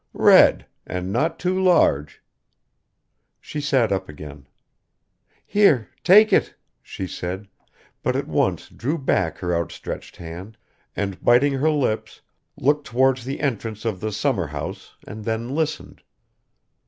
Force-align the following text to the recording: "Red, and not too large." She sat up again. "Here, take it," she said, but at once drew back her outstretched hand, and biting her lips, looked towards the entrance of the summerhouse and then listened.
"Red, 0.13 0.65
and 0.87 1.13
not 1.13 1.37
too 1.37 1.61
large." 1.61 2.23
She 3.39 3.61
sat 3.61 3.91
up 3.91 4.09
again. 4.09 4.47
"Here, 5.45 5.89
take 6.03 6.33
it," 6.33 6.55
she 6.81 7.05
said, 7.05 7.47
but 8.01 8.15
at 8.15 8.27
once 8.27 8.67
drew 8.67 8.97
back 8.97 9.37
her 9.37 9.55
outstretched 9.55 10.15
hand, 10.15 10.57
and 10.95 11.23
biting 11.23 11.53
her 11.53 11.69
lips, 11.69 12.21
looked 12.57 12.87
towards 12.87 13.23
the 13.25 13.41
entrance 13.41 13.85
of 13.85 13.99
the 13.99 14.11
summerhouse 14.11 14.95
and 15.05 15.23
then 15.23 15.53
listened. 15.53 16.01